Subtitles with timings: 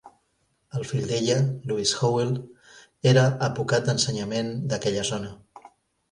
[0.77, 1.35] El fill d'ella,
[1.71, 2.31] Lewis Howell,
[3.11, 5.31] era advocat d'ensenyament d'aquella zona.